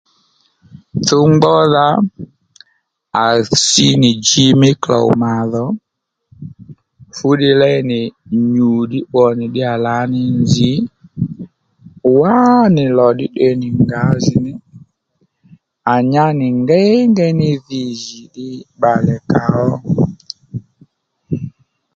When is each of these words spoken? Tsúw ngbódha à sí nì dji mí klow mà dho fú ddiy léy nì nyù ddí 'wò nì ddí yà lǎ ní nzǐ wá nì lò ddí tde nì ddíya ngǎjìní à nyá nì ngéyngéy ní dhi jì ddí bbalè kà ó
Tsúw 1.03 1.25
ngbódha 1.33 1.85
à 3.23 3.25
sí 3.65 3.87
nì 4.01 4.09
dji 4.25 4.45
mí 4.61 4.69
klow 4.83 5.07
mà 5.21 5.33
dho 5.51 5.65
fú 7.15 7.27
ddiy 7.35 7.55
léy 7.61 7.79
nì 7.89 7.99
nyù 8.53 8.69
ddí 8.85 8.99
'wò 9.11 9.25
nì 9.37 9.45
ddí 9.49 9.59
yà 9.65 9.73
lǎ 9.85 9.97
ní 10.11 10.21
nzǐ 10.41 10.71
wá 12.19 12.35
nì 12.75 12.83
lò 12.97 13.07
ddí 13.13 13.25
tde 13.31 13.47
nì 13.61 13.67
ddíya 13.73 14.01
ngǎjìní 14.05 14.51
à 15.93 15.95
nyá 16.11 16.25
nì 16.39 16.47
ngéyngéy 16.61 17.31
ní 17.39 17.49
dhi 17.67 17.83
jì 18.01 18.21
ddí 18.27 18.47
bbalè 18.77 19.15
kà 19.31 19.43
ó 19.67 19.67